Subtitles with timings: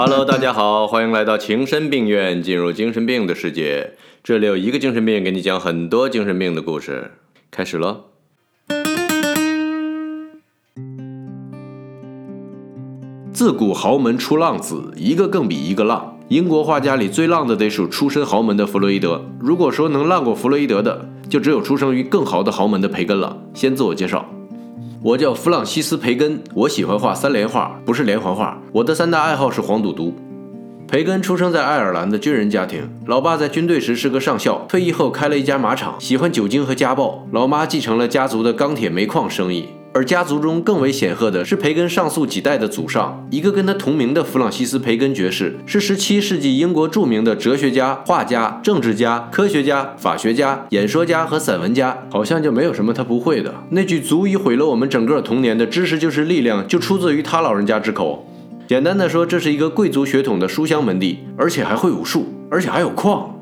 [0.00, 3.94] Hello，大家好，欢迎来到情深病院，进入精神病的世界。
[4.22, 7.10] 这里有一个精神病给你讲很多精神病的故事。
[7.50, 8.04] 开始了。
[13.32, 16.16] 自古豪门出浪子，一个更比一个浪。
[16.28, 19.24] 英国画家里最浪的得数出身豪门的弗洛伊德。
[19.40, 23.36] 如果说能浪过弗洛伊德的，就只有出生于更豪的豪门的培根了。
[23.52, 24.24] 先自我介绍，
[25.00, 28.60] 我叫弗朗西斯·培根，我喜欢画三联画，不是连环画。
[28.72, 30.12] 我的三大爱好是黄赌毒。
[30.88, 37.24] 培根出生在爱尔兰的军人家庭，老爸在军队时是个上校，退役后开了一家马场，喜欢酒精和家暴。
[37.30, 39.68] 老妈继承了家族的钢铁煤矿生意。
[39.98, 53.52] 而家族中更为显赫的是培根上溯几代的祖上，一个跟他同名的弗朗西斯·培根爵士，是17世纪英国著名的哲学家、画家、政治家、科学家、法学家、演说家和散文家，好像就没有什么他不会的。
[53.70, 58.24] 那句足以毁了我们整个童年的“知识就是力量”，就出自于他老人家之口。
[58.68, 63.34] 简单的说，这是一个贵族血统的书香门第，而且还会武术，而且还有矿。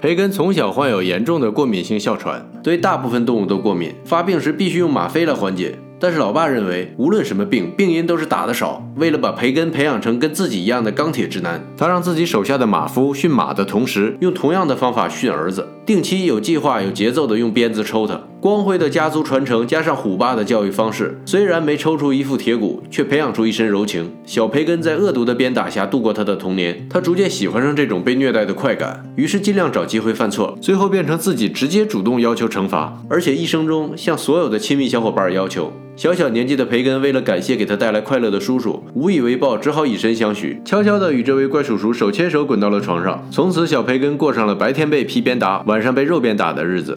[0.00, 5.78] 培根从小患有严重的过敏性哮喘，对大部分动物都过敏，发病时必须用吗啡来缓解。
[6.02, 8.82] 但是老爸认为，无论什么病，病因都是打的少。
[8.96, 18.18] 为了把培根培养成跟自己一样的钢铁直男，他让自己手下的马夫训马的同时，用同样的方法训儿子，定期有计划、有节奏的用鞭子抽他。
[18.40, 24.10] 光辉的家族传承加上虎爸的教育方式，虽然没抽出一副铁骨，却培养出一身柔情。
[24.24, 35.70] 小培根在恶毒的鞭打下度过他的童年，他逐渐喜欢上这种被虐待的快感，于是尽量找机会犯错，最后变成自己直接主动要求惩罚，而且一生中向所有的亲密小伙伴要求。
[35.94, 43.22] 小小年纪的培根为了感谢给他带来快乐的叔叔，无以为报，只好以身相许，悄悄地与这位怪叔叔手牵手滚到了床上。
[43.30, 46.96] 从此，小培根过上了白天被皮鞭打，晚上被肉鞭打的日子。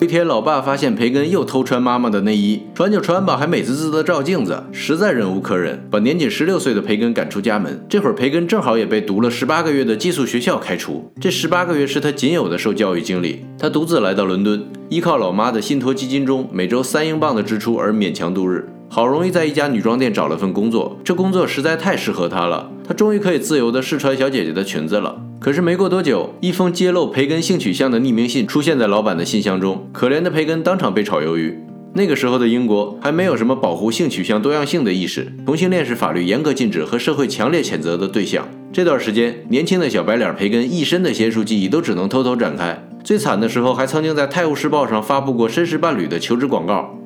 [0.00, 7.84] 一天，老爸发现培根又偷穿妈妈的内衣，穿就穿吧，还美滋滋的照镜子，实在忍无可忍，把年仅十六岁的培根赶出家门。
[7.88, 13.44] 这会儿，培根正好也被读了十八个月的寄宿学校开除，这十八个月是他仅有的受教育经历。
[13.58, 18.68] 他独自来到伦敦，依靠老妈的信托基金中每周三英镑的支出而勉强度日。
[18.90, 25.20] 好容易在一家女装店找了份工作，这工作实在太适合他了，他终于可以自由地试穿小姐姐的裙子了。
[25.38, 31.58] 可是没过多久，一封揭露培根性取向的匿名信出现在老板的信箱中，可怜的培根当场被炒鱿鱼。
[31.94, 38.46] 那个时候的英国还没有什么保护性取向多样性的意识，同性恋是法律严格禁止和社会强烈谴责的对象。
[38.72, 42.86] 这段时间，年轻的小白脸培根一身的娴熟技艺都只能偷偷展开。
[43.04, 46.97] 最惨的时候，还曾经在《泰晤士报》上发布过绅士伴侣的求职广告。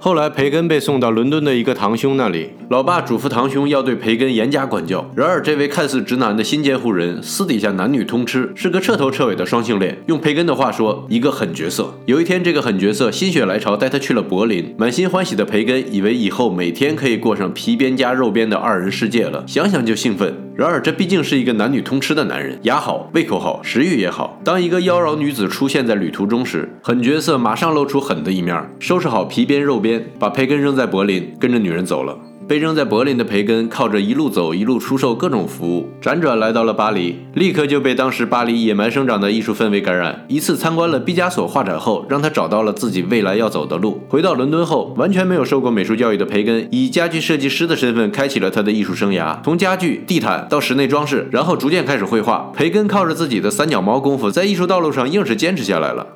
[0.00, 5.04] 后来，培根被送到伦敦的一个堂兄那里，老爸嘱咐堂兄要对培根严加管教。
[5.16, 9.98] 然而，这位看似直男的新监护人，私底下男女通吃，是个彻头彻尾的双性恋。
[10.06, 11.92] 用培根的话说，一个狠角色。
[12.06, 14.72] 有一天，这个狠角色心血来潮，带他去了柏林。
[14.78, 20.32] 满心欢喜的培根以为以后每天可以过上皮鞭加肉鞭的二人世界了，想想就兴奋。
[20.54, 24.40] 然而，这毕竟是一个男女通吃的男人，牙好，胃口好，食欲也好。
[24.44, 29.88] 当一个妖娆女子出现在旅途中时，狠角色马上露出狠的一面，收拾好皮鞭肉鞭。
[30.18, 32.16] 把培根扔在柏林，跟着女人走了。
[32.48, 40.24] 被扔在柏林的培根，靠着一路走一路出售各种服务，辗转来到了巴黎，立刻就被当时巴黎野蛮生长的艺术氛围感染。
[40.28, 44.00] 一次参观了毕加索画展后，让他找到了自己未来要走的路。
[44.08, 52.50] 回到伦敦后，完全没有受过美术教育的培根，以家具设计师的身份开启了他的艺术生涯，从家具、地毯到室内装饰，然后逐渐开始绘画。
[52.56, 56.06] 培根靠着自己的三脚猫功夫，在艺术道路上硬是坚持下来了。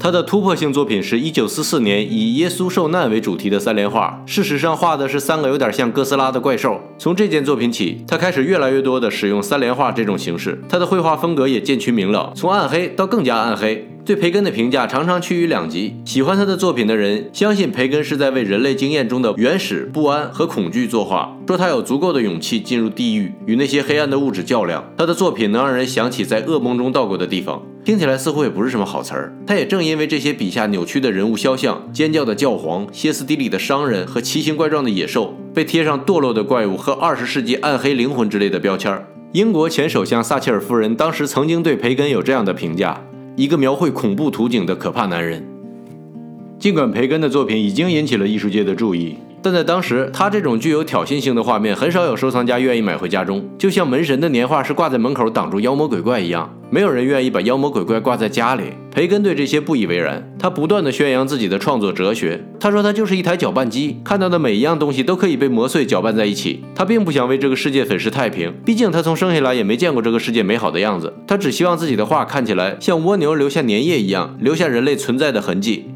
[0.00, 6.80] 他的突破性作品是一九四四年以耶稣受难为主题的三联画，事实上画的是三个有点像哥斯拉的怪兽。
[6.96, 13.88] 从这件作品起，他开始越来越多的使用三联画这种形式，他的绘画风格也渐趋明了，从暗黑到更加暗黑。
[14.04, 15.94] 对培根的评价常常趋于两极。
[16.02, 24.82] 喜欢他的作品的人相信培根是在为人类经验中的原始不安和恐惧作画，说他有足够的勇气进入地狱，与那些黑暗的物质较量。
[24.96, 29.32] 他的作品能让人想起在噩梦中到过的地方，听起来似乎也不是什么好词儿。
[29.46, 39.02] 他也正因为这些笔下扭曲的人物肖像、尖叫的教皇、歇斯底里的商人和奇形怪状的野兽，被贴上堕落的怪物和二十世纪暗黑灵魂之类的标签。
[39.32, 43.02] 英国前首相撒切尔夫人当时曾经对培根有这样的评价。
[43.36, 45.42] 一个描绘恐怖图景的可怕男人。
[46.58, 49.16] 尽管培根的作品已经引起了艺术界的注意。
[49.42, 58.64] 但在当时，他这种具有挑衅性的画面很少有收藏家愿意买回家中，就像门神的年画是挂在门口挡住妖魔鬼怪一样，没有人愿意把妖魔鬼怪挂在家里。
[58.90, 62.44] 培根对这些不以为然，他不断的宣扬自己的创作哲学。
[62.58, 66.64] 他说他就是一台搅拌机，看到的每一样东西都可以被磨碎搅拌在一起。
[66.74, 71.14] 他并不想为这个世界粉饰太平，毕竟他从生下来也没见过这个世界美好的样子。
[71.28, 75.87] 他只希望自己的画看起来像蜗牛留下粘液一样，留下人类存在的痕迹。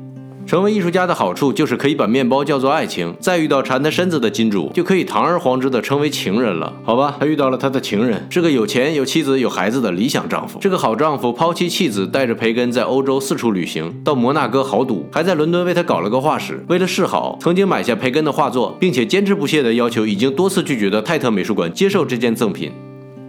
[0.52, 6.70] 成为艺术家的好处就是可以把面包叫做爱情，再遇到缠他身子的金主，就可以堂而皇之的称为情人了。
[6.84, 10.58] 好吧，他遇到了他的情人，是个有钱、有妻子、有孩子的理想丈夫。
[10.60, 16.62] 这个好丈夫抛妻弃子，带着培根在欧洲四处旅行，到摩纳哥豪赌，还在伦敦为他搞了个画室。
[16.68, 22.70] 为了示好，曾经买下培根的画作，并且坚持不懈地要求已经多次拒绝的泰特美术馆接受这件赠品。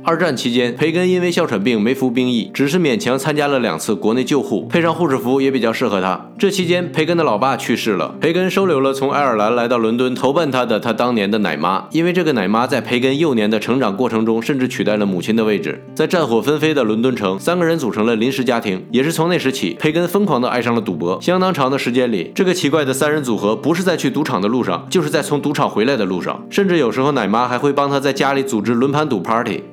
[0.06, 6.30] 二战期间，培根因为哮喘病没服兵役，只是勉强参加了两次国内救护，配上护士服也比较适合他。
[6.38, 15.82] 这期间，培根的老爸去世了，培根收留了从爱尔兰来到伦敦投奔他的他当年的奶妈，因为这个奶妈在培根幼年的成长过程中，甚至取代了母亲的位置。
[15.96, 18.86] 在战火纷飞的伦敦城，三个人组成了临时家庭。
[18.92, 21.18] 也是从那时起，培根疯狂地爱上了赌博。
[21.22, 29.64] 相当长的时间里，这个奇怪的三人组合不是在去赌场的路上，就是在从赌场回来的路上，甚至有时候奶妈还会帮他在家里组织轮盘赌 party。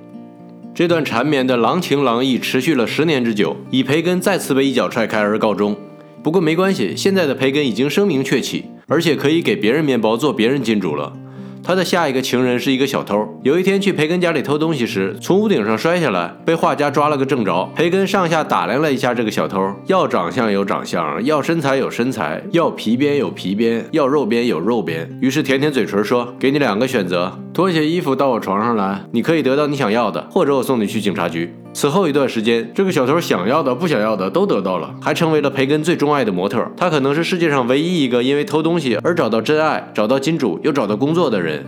[0.73, 5.77] 这段缠绵的郎情郎意持续了十年之久，以培根再次被一脚踹开而告终。
[6.23, 11.13] 不过没关系，现在的培根已经声名鹊起，而且可以给别人面包做别人金主了。
[11.63, 13.27] 他的下一个情人是一个小偷。
[13.43, 17.71] 有一天去培根家里偷东西时，从屋顶上摔下来，被画家抓了个正着。
[17.75, 25.09] 培根上下打量了一下这个小偷，要长相有长相，要身材有身材，要皮鞭有皮鞭，要肉鞭有肉鞭。
[25.21, 36.65] 于是舔舔嘴唇说：“给你两个选择，脱下衣服到我床上来，你可以得到你想要的，或者我送你去警察局。”此后一段时间，这个小偷想要的、不想要的都得到了，还成为了培根最钟爱的模特。
[36.77, 41.65] 他可能是世界上唯一一个因为偷东西而找到真爱、找到金主又找到工作的人。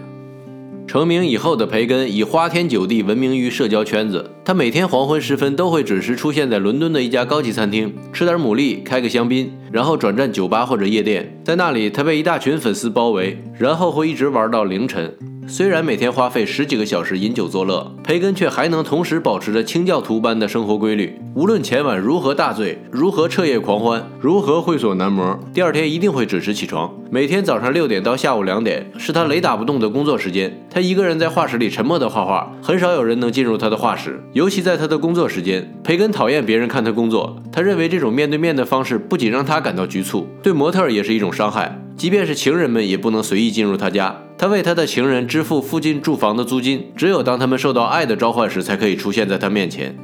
[0.84, 4.28] 成名以后的培根以花天酒地闻名于社交圈子。
[4.44, 11.40] 他每天黄昏时分都会准时出现在伦敦的一家高级餐厅，吃点牡蛎，开个香槟，然后转战酒吧或者夜店。
[11.44, 15.16] 在那里，他被一大群粉丝包围，然后会一直玩到凌晨。
[15.52, 21.20] 虽然每天花费十几个小时饮酒作乐，培根却还能同时保持着清教徒般的生活规律。
[21.34, 26.90] 无论前晚如何大醉，如何彻夜狂欢，如何会所男模，第二天一定会准时起床。
[27.10, 30.66] 每天早上六点到下午两点是他雷打不动的工作时间。
[30.70, 35.70] 他一个人在画室里沉默地画画，很少有人能进入他的画室，尤其在他的工作时间。
[35.84, 41.78] 培根讨厌别人看他工作，他认为这种面对面的方式不仅让他感到局促，对模特也是一种伤害。
[41.96, 44.16] 即便是情人们也不能随意进入他家。
[44.36, 49.96] 他为他的情人支付附近住房的租金，只有当他们受到爱的召唤时，才可以出现在他面前。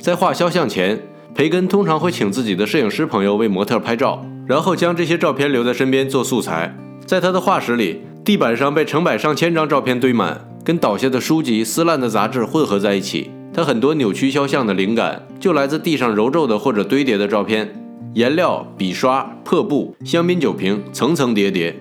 [0.00, 1.00] 在画肖像前，
[1.34, 6.76] 培根通常会请自己的摄影师朋友为模特拍照，然后将这些照片留在身边做素材。
[7.06, 13.30] 在他的画室里，地板上被成百上千张照片堆满，跟倒下的书籍、撕烂的杂志混合在一起。
[13.54, 17.81] 他很多扭曲肖像的灵感就来自地上揉皱的或者堆叠的照片。
[18.14, 21.74] 颜料、笔刷、破布、香槟酒瓶，层层叠叠。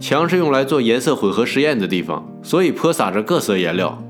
[0.00, 4.02] 墙是用来做颜色混合实验的地方，所以泼洒着各色颜料。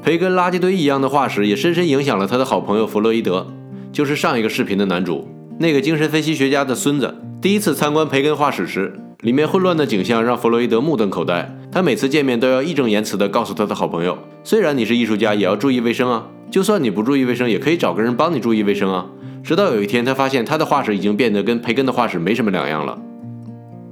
[0.00, 3.46] 培根垃圾堆一样的画室也深深影响了他的好朋友弗洛伊德，
[3.90, 5.26] 就是上一个视频的男主，
[5.58, 7.12] 那个精神分析学家的孙子。
[7.42, 11.52] 第一次参观培根画室时，里面混乱的景象让弗洛伊德目瞪口呆。
[11.72, 16.28] 他每次见面都要义正言辞地告诉他的好朋友：“虽然你是艺术家，也要注意卫生啊。
[16.50, 19.06] 就算你不注意卫生，也可以找个人帮你注意卫生啊。”
[19.44, 22.98] 直到有一天，他发现他的画室已经变得跟培根的画室没什么两样了。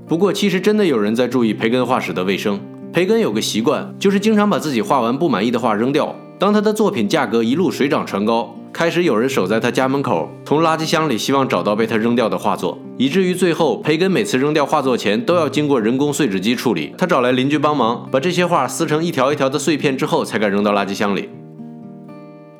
[0.08, 2.58] 不过，其实真的有人在注意培根画室的卫生。
[2.90, 6.16] 培根有个习惯，就是经常把自己画完不满意的画扔掉。
[6.38, 16.94] 当他的作品价格一路水涨船高，开始有人守在他家门口，从垃圾箱里希望找到被他扔掉的画作，以至于最后，培根每次扔掉画作前都要经过人工碎纸机处理。
[16.96, 21.28] 他找来邻居帮忙，把这些画撕成一条一条的碎片之后，才敢扔到垃圾箱里。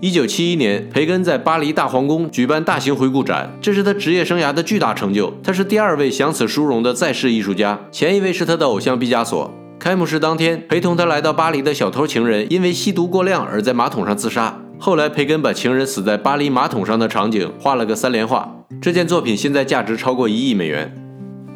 [0.02, 5.32] 一九七一年，培根在巴黎大皇宫举办大型回顾展，这是他职业生涯的巨大成就。
[5.44, 9.48] 他是第二位享此殊荣的在世艺术家，前一位是他的偶像毕加索。
[9.78, 14.60] 开幕式当天，陪同他来到巴黎的小偷情人因为吸毒过量而在马桶上自杀。
[14.76, 20.92] 后来，培根把情人死在巴黎马桶上的场景画了个三连画，这件作品现在价值超过一亿美元。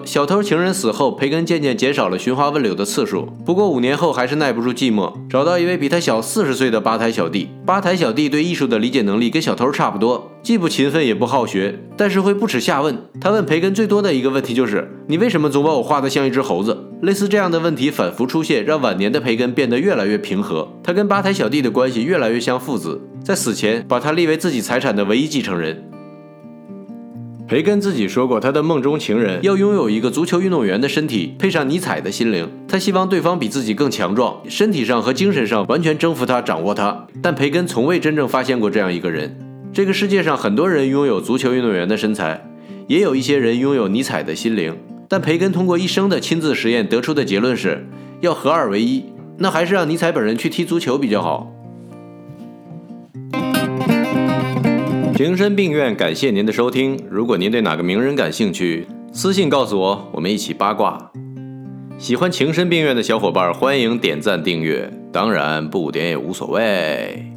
[0.07, 3.29] 小偷情人死后，培根渐渐减少了寻花问柳的次数。
[3.45, 7.49] 不过五年后还是耐不住寂寞，找到一位比他小四十岁的吧台小弟。
[7.67, 12.97] 吧台小弟对艺术的理解能力跟小偷差不多，既不勤奋也不好学，但是会不耻下问。
[13.21, 20.69] 他问培根最多的一个问题就是：“你为什么总把我画得像一只猴子？”类似这样的问题反复出现，让晚年的培根变得越来越平和。
[20.85, 25.83] 他跟吧台小弟的关系越来越像父子，在死前把他立为自己财产的唯一继承人。
[27.49, 32.51] 培根自己说过，他的梦中情人要拥有一个足球运动员的身体，配上尼采的心灵。
[32.67, 37.07] 他希望对方比自己更强壮，身体上和精神上完全征服他，掌握他。
[37.23, 39.39] 但培根从未真正发现过这样一个人。
[39.73, 42.45] 这个世界上很多人拥有足球运动员的身材，
[42.89, 44.77] 也有一些人拥有尼采的心灵。
[45.09, 47.87] 但培根通过一生的亲自实验得出的结论是，
[48.23, 49.05] 要合二为一，
[49.39, 51.53] 那还是让尼采本人去踢足球比较好。
[55.17, 57.03] 情深病院，感谢您的收听。
[57.09, 61.11] 如果您对哪个名人感兴趣，私信告诉我，我们一起八卦。
[61.97, 67.33] 喜欢情深病院的小伙伴，欢迎点赞订阅，当然不点也无所谓。